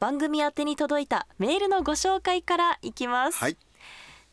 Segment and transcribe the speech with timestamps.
[0.00, 3.56] 番組宛てに届いたメールのご紹介からいきます、はい。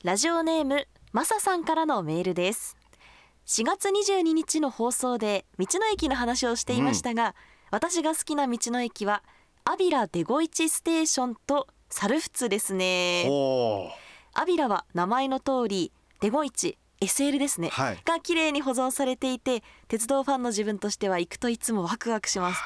[0.04, 2.78] ラジオネームまささんからのメールです。
[3.46, 7.36] 4月22日の放送で道の駅の話をしていましたが、
[7.70, 9.24] 私が好きな道の駅は
[9.64, 13.30] アビラデゴイチステーションとサルフツですね。
[14.34, 18.00] アビラは名前の通りデゴイチ SL ですね、はい。
[18.04, 22.62] が綺麗に保存されていて鉄道ファンの自分としては行くといつもワクワクします。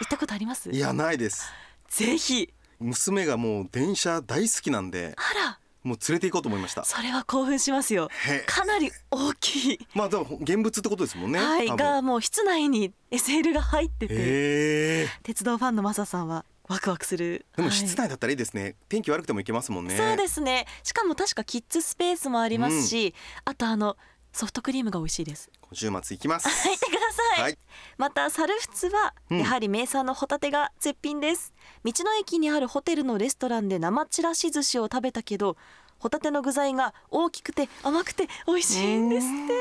[0.00, 0.70] 行ったことあります？
[0.70, 1.50] いやないです
[1.88, 2.52] ぜひ。
[2.80, 5.58] 娘がもう電車大好きなんであら。
[5.84, 6.84] もう連れて行こうと思いました。
[6.84, 8.08] それは興奮しますよ。
[8.26, 8.40] へ。
[8.40, 17.46] かなり大きい、まあでも現物ってことですもんねはいがもう室内に SL が入ってて鉄道ファンのマサさんはワクワクする。
[17.56, 17.76] でもはい。
[17.76, 19.96] 室内だったらいいですね、天気悪くても行けますもんね。
[19.96, 23.96] そうですねしかも確かキッズスペースもありますし、あとあの
[24.32, 26.97] ソフトクリームが美味しいです今週末行きます入ってくだ
[27.36, 27.58] さい、はい。
[27.96, 29.38] またサルフツはうん。
[29.38, 31.52] やはり名産のホタテが絶品です、
[31.84, 35.56] 道の駅にあるホテルのレストランで生ちらし寿司を食べたけど
[35.98, 39.54] ホタテの具材が大きくて甘くて美味しいんですって。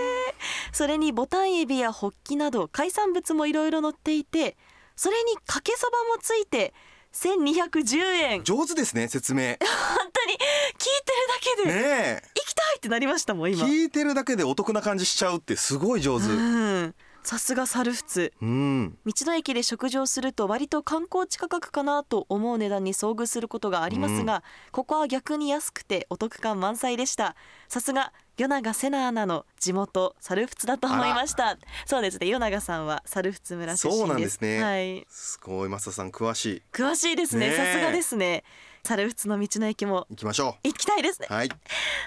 [0.72, 4.56] それにボタンエビやホッキなど海産物もいろいろ乗っていて
[4.96, 6.74] それにかけそばもついて
[7.14, 8.44] 1210円。
[8.44, 9.42] 上手ですね説明。
[9.42, 9.60] ね
[9.98, 12.22] 本当に聞いてるだけで、え。
[12.36, 13.66] 行きたいってなりましたもん今。
[13.66, 16.26] 聞いてるだけでお得な感じしちゃうってすごい上手。
[16.28, 16.96] うん
[17.28, 18.98] さすがサルフツうん。
[19.06, 27.36] 道の駅で食事をすると割と観光地価格かなと思う値段に遭遇することがありますが、ここは逆に安くてお得感満載でした。
[27.68, 31.58] さすが与永瀬名アナの地元サルフツだと思いました。
[31.86, 41.28] そうですね与永さんはサルフツ村出身ですそうなんですねはいすごいマサさん詳しい詳しいですねさすがですねサルフツの道の駅も行きましょ行きたいですね。
[41.30, 41.50] うはい。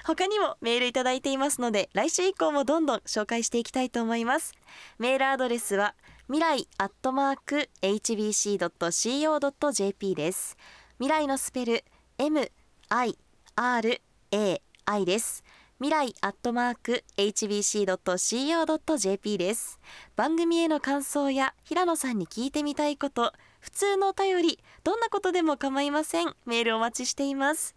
[0.05, 4.55] 他にもメールいただいていますので来週以降もどんどん紹介していきたいと思います。
[4.99, 5.95] メールアドレスは
[6.27, 8.65] 未来アットマーク hbc.co.jp
[10.15, 10.57] です。
[10.99, 11.85] 未来のスペル
[12.19, 13.19] MIRAI
[15.05, 15.45] です。
[15.81, 18.59] 未来アットマーク hbc.co.jp
[19.39, 19.81] です。
[20.15, 26.35] 番組への感想や平野さんに聞いてみたいこと普通のお便りどんなことでも構いません。
[26.47, 27.75] メールお待ちしています。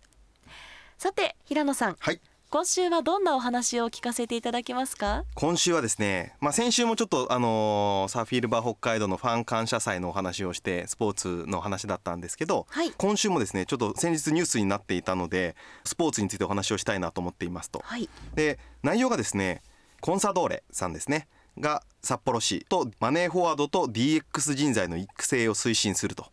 [0.97, 1.97] さて平野さん。
[1.99, 2.19] はい。
[2.49, 5.23] 今週はどんなお話を聞かせていただけますか？
[5.33, 12.91] 今週はですね、まあ、先週もちょっと、あのーサーフィールバー北海道のファン感謝祭のお話をしてスポーツの話だったんですけど、はい。
[12.91, 17.81] 今週もですねちょっと先日ニュースになっていたのでスポーツについてお話をしたいなと思っていますと。
[17.83, 18.07] はい。
[18.35, 19.63] で内容がですね
[19.99, 21.27] コンサドーレさんですね
[21.59, 26.31] が札幌市とマネーフォワードと DX 人材の育成を推進すると。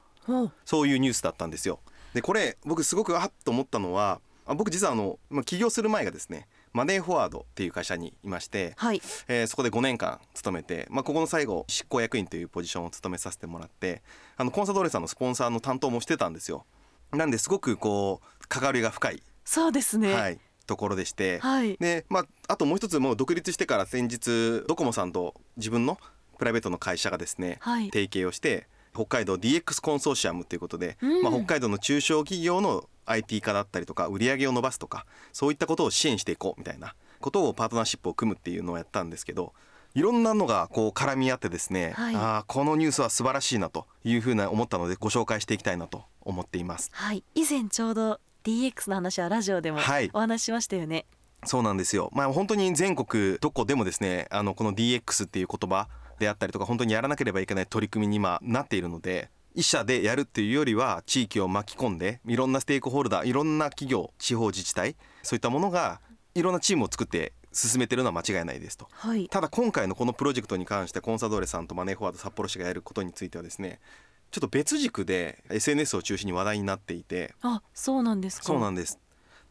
[0.64, 1.80] そういうニュースだったんですよ。
[2.14, 9.02] でこれ僕すごくあっと思ったのはあ僕実はあの、まあ、起業する前がですねマネーフォワードっていう会社にいまして、はい。
[9.28, 14.02] えーそこで5年間勤めて、まあ、ここの最後執行役員というポジションを務めさせてもらって
[14.36, 16.64] あのコンサドーレさんのスポンサーの担当もしてたんですよ。
[17.12, 20.14] なんですごくこう関わりが深い、そうですね。
[20.14, 20.38] はい、
[20.70, 21.76] ところでして、はい。
[21.80, 25.98] で、まあ、あともう一つもう独立してから先日ドコモさんと自分の
[26.38, 27.90] プライベートの会社がですね、はい。
[27.90, 31.22] 提携をして北海道 DX コンソーシアムということで、うん。
[31.22, 39.52] まあ、北海道の中小企業の IT 化だったりとか売り上げを伸ばすとかそういったことを支援していこうみたいなことをパートナーシップを組むっていうのをやったんですけど
[39.94, 42.14] いろんなのがこう絡み合ってですね、はい。
[42.14, 46.90] ああこのニュースは素晴らしいなというふうな思ったのでご紹介していきたいなと思っています。
[46.92, 47.24] はい。
[47.34, 51.06] 以前ちょうど DX の話はラジオでもはいお話ししましたよね、
[51.44, 52.10] そうなんですよ。
[52.12, 59.30] まあ本当に全国どこでもですね、あのこの DX っていう言葉であったりとか本当にやらなければいけない取り組みに今なっているので。
[59.52, 64.94] 一社でやるっていうよりは地域を巻き込んでいろんなステークホルダーいろんな企業地方自治体
[65.24, 66.00] そういったものが
[66.36, 73.80] いろんなチームを作って進めてるのは間違いないですとはいただ今回のこのプロジェクトに関してコンサドーレさんとマネーフォワード札幌市がやることについてはですね
[74.30, 77.34] ちょっと別軸で SNS を中心に話題になっていて。
[77.42, 78.44] あそうなんですか。
[78.44, 78.98] そうなんです。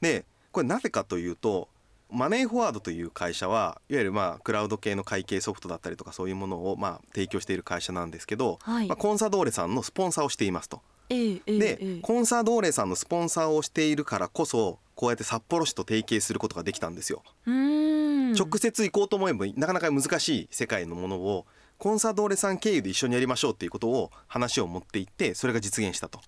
[0.01, 1.67] でこれなぜかというと
[2.11, 8.87] マネーフォワードという会社はいわゆるまあクラウド系の会計ソフトだったりとかそういうものをまあ提供している会社なんですけど、はい。
[8.87, 10.81] まあ、コンサドーレさんのスポンサーをしていますと。
[11.09, 11.77] ええええで、え。
[11.97, 17.21] えコンサドーレさんのスポンサーをしているからこそこうやって札幌市と提携することができたんですよ。
[17.45, 18.33] うーん。
[18.33, 21.45] 直接行こうと思えばなかなか難しい世界のものを
[21.79, 26.19] コンサドーレさん経由で一緒にやりましょうっていうことを話を持っていってそれが実現したと。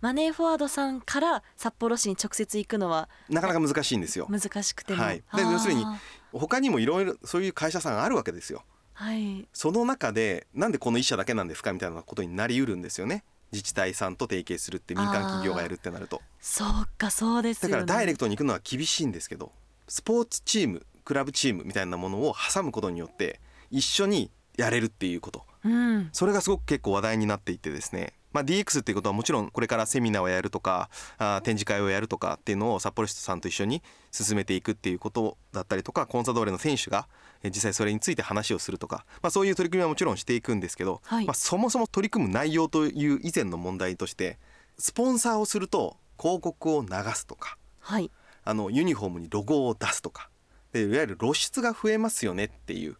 [0.00, 4.26] マネーフォワードさんから札幌市に直接行くのはなかなか難しいんですよ。
[4.28, 5.86] 難しくても、はいで要するに
[6.32, 8.64] 他にもいろいろそういう会社さんがあるわけですよ。
[8.94, 13.22] はいその中でなんでこの一社だけなんですかみたいなことになりうるんですよね。
[13.52, 16.68] 自治体さんと提携するって民間企業がやるってなるとそう
[16.98, 19.52] かそうですよねだからダイレクトに行くのは厳しいんですけど
[19.86, 25.44] スポーツチームクラブチームみたいなものを挟むことによって一緒にやれるっていうこと。
[25.64, 26.08] うん。
[26.12, 37.08] それがすごく結構話題になっていてですね、まあ、DX っていうことはもちろんこれからセミナーをやるとかあー展示会をやるとかっていうのを札幌市さんと一緒に進めていくっていうことだったりとかコンサドーレの選手が
[37.42, 41.26] えー実際それについて話をするとか、まあ、そういう取り組みはもちろんしていくんですけど、はい。
[41.26, 44.38] まあ、そもそも取り組む内容という以前の問題として
[44.78, 48.10] スポンサーをすると広告を流すとかはい。
[48.44, 50.28] あのユニフォームにロゴを出すとか。
[50.72, 52.96] でいわゆる露出が増えますよねっていう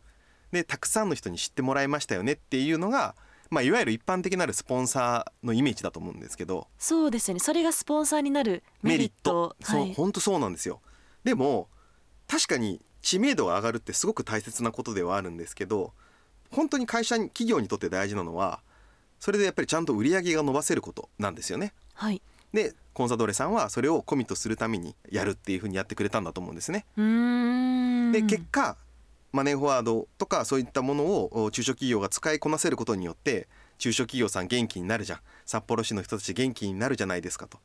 [0.53, 3.15] でたくさんの人に知ってもらいましたよねっていうのが、
[3.51, 6.69] まあ、いわゆる一般的なるスポンサーのイメージだと思うんですけど。
[6.79, 7.41] そうですよね。
[7.41, 9.57] それがスポンサーになるメリット。
[9.63, 10.81] そう、はい、本当そうなんですよ。
[11.25, 11.69] でも
[12.29, 15.93] 確かに知名度が上がるってすごく大切なことではあるんですけど
[16.51, 18.61] 本当に会社に企業にとって大事なのは
[19.21, 21.73] それでやっぱりちゃんと売り上げが伸ばせることなんですよね。
[21.95, 22.21] はい、
[22.53, 26.85] でコンサドーレさんはそれをコミットするためにやるっていうふうにやってくれたんだと思うんですね。
[28.13, 28.77] で結果
[29.33, 35.19] マネーフォワードとかそういったものをお中小企業が使いこなせることによって中小企業さん元気になるじゃん。
[35.45, 37.59] 札幌市の人たち元気になるじゃないですかと。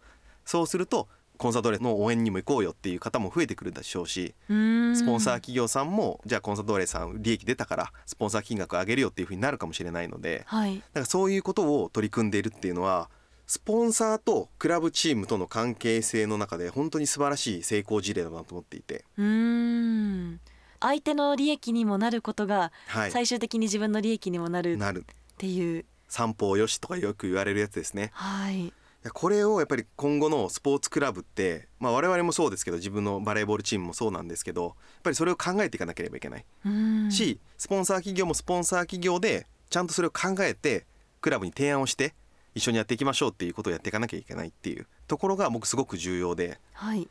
[0.45, 10.75] そうするとコンサドーレの応援にも行こうよっていう方も増えてくるでしょうしスポンサー企業さんもじゃあコンサドーレさん利益出たからスポンサー金額上げるよっていうふうになるかもしれないのではい。
[10.75, 13.09] だからそういうことを取り組んでいるっていうのは
[13.47, 20.39] スポンサーとクラブチームとの関係性の中で本当に素晴らしい成功事例だなと思っていて、うーん
[20.81, 24.77] 相手の利益にもなることがはい、最終的に自分の利益にもなる。
[24.77, 25.03] っ
[25.37, 25.85] ていう。
[26.09, 28.11] 三方よしとかよく言われるやつですね。
[28.13, 28.73] はい。
[29.13, 36.45] これをやっぱり今後のスポーツクラブって、まあ、我々もそうですけど自分のバレーボールチームもそうなんですけどやっぱりそれを考えていかなければいけない、
[37.11, 40.85] しスポンサー企業もスポンサー企業でちゃんとそれを考えて
[41.19, 42.13] クラブに提案をして
[42.53, 46.59] 一緒にやっていきましょうっていうことをやっていかなきゃいけないっていうところが僕すごく重要で。
[46.73, 47.07] はい。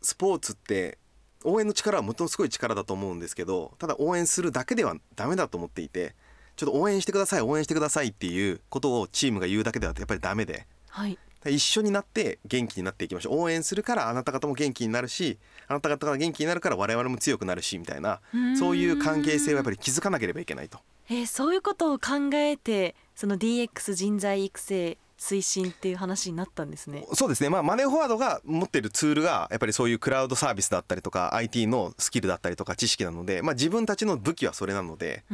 [0.00, 0.98] スポーツって
[1.44, 6.14] 応援の力はものすごい力だと思うんですけどただ応援するだけではダメだと思っていて
[6.56, 11.18] ちょっと応援してください応援してくださいっていうことをチームが言うだけではやっぱりダメではい。
[11.46, 13.38] 一緒になって元気になっていきましょう。
[13.38, 15.38] 応援するからあなた方も元気になるし
[15.68, 18.20] あなた方が元気になるから我々も強くなるしみたいな
[18.58, 20.78] そういう関係性をやっぱり築かなければいけないと。
[21.10, 27.06] えーそういうことを考えてその DX 人材育成推進っていう話になったんですね。
[27.14, 27.48] そうですね。
[27.48, 35.24] まあマネーフォワードが持ってるツールがやっぱりそういうクラウドサービスだったりとか IT のスキルだったりとか知識なのでまあ自分たちの武器はそれなので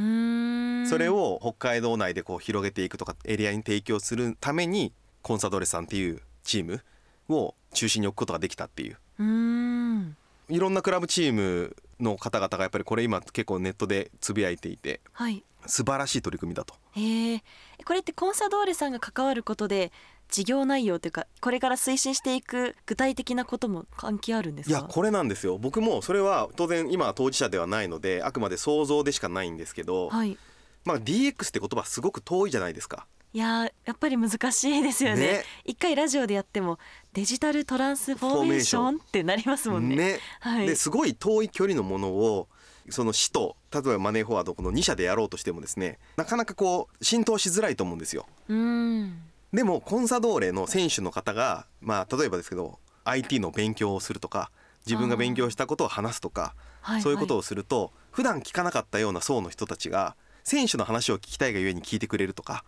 [0.88, 4.92] それを北海道内でこう広げていくとかエリアに提供するために
[5.22, 6.82] コンサドーレさんっていうチーム
[7.28, 8.96] を中心に置くことができたっていう。
[9.18, 10.16] うーん。
[10.48, 15.00] いろんなクラブチームの方々がやっぱりこれ今結構ネットでつぶやいていて。
[15.12, 16.74] はい素晴らしい取り組みだと。
[16.96, 17.42] えー、
[17.84, 19.92] これってコンサドーレさんが関わることで
[20.30, 24.78] 事業内容というかこれから推進していく具体的なことも関係あるんですか？
[24.78, 25.58] いやこれなんですよ。
[25.58, 30.38] 僕もそれは当然今は当事者ではないのであくまで想像でしかないんですけど、はい。
[30.84, 33.06] まあ DX って言葉すごく遠いじゃないですか。
[33.32, 35.20] いやーやっぱり難しいですよね。
[35.20, 35.44] ね。
[35.64, 36.78] 一回ラジオでやっても
[37.12, 40.18] デジタルトランスフォーメーションってなりますもんね。
[40.40, 40.66] はい。
[40.66, 42.48] ですごい遠い距離のものを
[42.90, 48.26] その市と例えばマネーフォワードこの2社でやろうとしてもですねなかなかこう浸透しづらいと思うんですよ。
[48.48, 49.22] うーん。
[49.52, 54.50] でもコンサドーレの選手の方がまあ例えばですけど IT の勉強をするとか
[54.86, 62.64] 自分が勉強したことを話すとかはいそういうことををすると普段聞かなかったような層の人たちが選手の話を聞きたいがゆえに聞いてくれるとか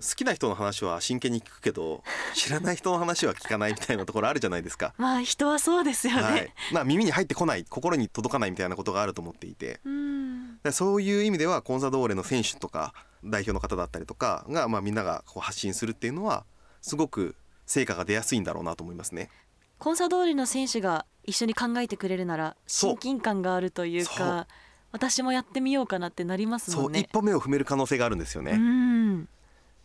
[0.00, 2.02] 好きな人の話は真剣に聞くけど
[2.34, 4.94] 知らない人の話は聞かないみたいなところあるじゃないですか。
[4.98, 9.80] まあ人はそうですよね、はい、まあ耳に入ってこない心に届かないみたいなことがあると思っていて。
[10.72, 12.92] そういう意味ではコンサドーレの選手とか
[13.24, 16.44] 代表の方だったりとかが、まあ、みんながこう発信するっていうのは
[16.82, 19.30] すごく成果が出やすいんだろうなと思いますね。
[19.78, 24.48] コンサドーレの選手が一緒に考えてくれるなら親近感があるというか
[24.90, 27.00] 私もやってみようかなってなりますそもね。
[27.00, 27.02] う。
[27.02, 28.58] ん一歩目を踏める可能性があるんですよね。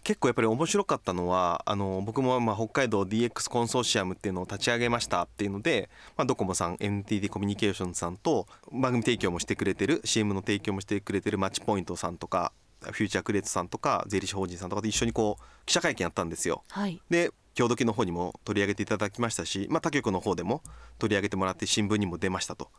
[0.03, 16.63] 結構やっぱり面白かったのはあの僕もまあ北海道 DX コンソーシアムっていうのを立ち上げましたっていうので、まあ、ドコモさん NTT コミュニケーションさんと番組提供もしてくれてる CM の提供もしてくれてるマッチポイントさんとかフューチャークレートさんとか税理士法人さんとかで一緒にこう記者会見やったんですよ。
[16.69, 20.63] はいで今日時の方にも取り上げていただきましたし、まあ、他局の方でも
[20.97, 22.71] 取り上げてもらって新聞にも出ましたと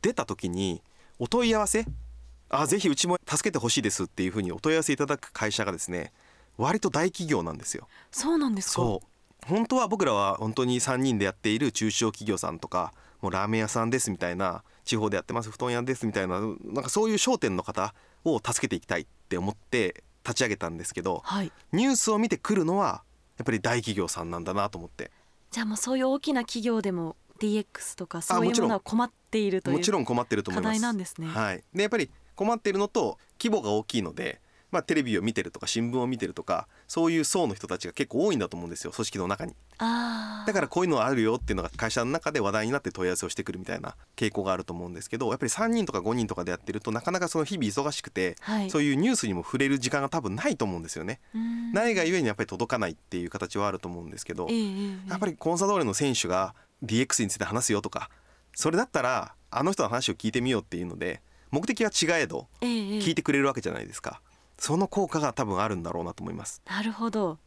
[0.00, 0.80] 出た時に
[1.18, 1.84] お問い合わせ
[2.48, 6.12] あぜひうちも助けてほしいですっていうふうにお問い合わせいただく会社がですね
[6.56, 7.88] 割と大企業なんですよ。
[8.10, 8.72] そうなんですか？
[8.74, 9.46] そう。
[9.46, 17.94] 本当は僕らは本当に3人でやっている中小企業さんとかもうラーメン屋さんですみたいな地方でやってます布団屋ですみたいななんかそういう商店の方
[18.24, 21.52] を助けていきたいって思って立ち上げたんですけど、はい。
[21.72, 23.02] ニュースを見てくるのは
[23.36, 25.10] やっぱり大企業さんなんだなと思って。
[25.50, 30.72] じゃあもうそういう大きな企業でも DX とかそういうものは困っているというもちろん困ってると思います。
[30.72, 31.26] 課題なんですね。
[31.26, 34.40] はい、でやっぱり困っているのと規模が大きいので、
[34.74, 39.54] まあ、テレビを見てるとか新聞を見てるとかそういう層の人たちが結構多いんだと思うんですよ組織の中に。
[39.78, 48.70] だからこういうのあるよっていうのが会社の中で話題になって問い合わせをしてくるみたいな傾向があると思うんですけどやっぱり3人とか5人とかでやってるとなかなかその日々忙しくて、はい。
[48.70, 51.20] そういうニュースにも触れる時間が多分ないと思うんですよね。
[51.72, 54.60] ないがゆえにやっぱり届かないっていう形はあると思うんですけど、えええ
[55.06, 56.54] えやっぱりコンサドーレの選手が
[56.84, 58.10] DX について話すよとか
[58.54, 64.20] それだったらあの人の話を聞いてみようっていうので目的は違えど聞いてくれるわけじゃないですか。
[64.58, 66.62] その効果が多分あるんだろうなと思います。
[66.66, 67.38] なるほど。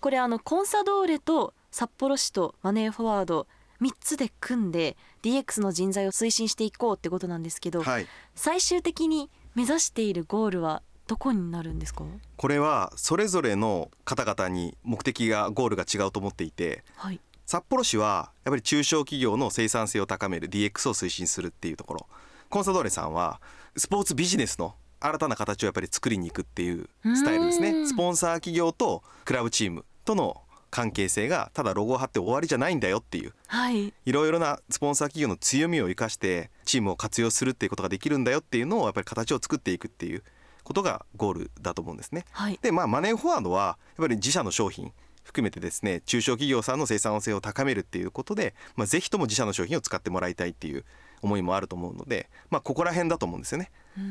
[0.00, 3.46] これあのコンサドーレと札幌市とマネーフォワード
[3.80, 12.04] 3つで組んで DX の人材を推進していこうってことなんですけど、はい、最終的に目指しているゴールはどこになるんですか？
[12.36, 17.20] これはそれぞれの方々に目的がゴールが違うと思っていてはい。
[17.44, 22.06] 札幌市はやっぱり中小企業の生産性を高める DX を推進するっていうところ。
[22.48, 23.40] コンサドーレさんは
[23.76, 27.86] スポーツビジネスの新たな形をやっぱり作りに行くっていうスタイルですね。
[27.86, 33.32] スポンサー企業とクラブチームとの関係性がただロゴを貼って終わりじゃないんだよっていう。
[33.46, 33.94] はい。
[34.04, 40.22] いろいろなスポンサー企業の強みを生かしてチームを活用するっていうことができるんだよっていうのをやっぱり形を作っていくっていう
[40.64, 42.24] ことがゴールだと思うんですね。
[42.32, 42.58] はい。
[42.60, 50.84] でまあマネーフォワードはやっぱり自社の商品含めてですね中小企業さんの生産性を高めるっていうことで、まあ、ぜひとも自社の商品を使ってもらいたいっていう
[51.22, 53.70] 思いもあると思うので、まあ、ここら辺だと思うんですよね。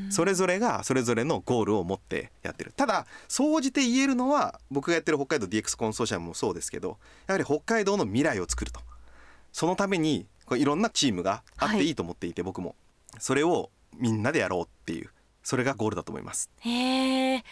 [0.10, 2.74] それぞれがそれぞれのゴールを持ってやってる。
[2.76, 6.98] ただ総じて言えるのは僕がやってる北海道 DX コンソーシアムもそうですけど
[7.28, 8.80] やはり北海道の未来を作ると。
[9.52, 11.92] そのためにこういろんなチームがあってい。
[11.92, 12.76] いと思っていて、僕も。
[13.20, 15.10] それをみんなでやろうっていう
[15.44, 16.50] それがゴールだと思います。
[16.60, 17.44] へえ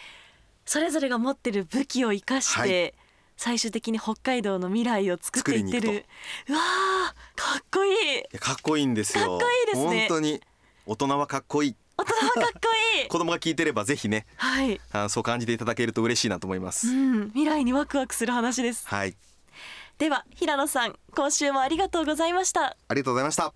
[0.66, 3.03] それぞれが持ってる武器を生かして、は
[3.36, 6.06] 最終的に北海道の未来を作っていってる。
[6.48, 8.18] うわーかっこいい。
[8.20, 9.24] いやかっこいいんですよ。
[9.24, 10.08] かっこいいですね。
[10.08, 10.40] 本当に。
[10.86, 11.76] 大人はかっこいい。
[11.96, 13.08] 大人はかっこいい。
[13.08, 14.26] 子供が聞いてればぜひね。
[14.36, 16.86] はい、あそう感じていただけると嬉しいなと思いまうす。
[16.86, 18.86] ん、未来にワクワクする話です。
[18.86, 19.16] はい、
[19.98, 22.76] では平野さん今週もありがとうございました。
[22.88, 23.52] ありがとうございました。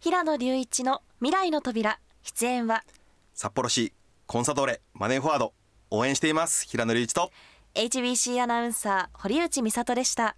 [0.00, 1.98] 平野隆一の未来の扉。
[2.22, 2.84] 出演は？
[3.34, 3.92] 札幌市
[4.26, 5.54] コンサドーレマネーフォワード。
[5.90, 6.66] 応援しています。
[6.66, 7.30] 平野隆一と
[7.74, 10.36] HBC アナウンサー堀内美里でした。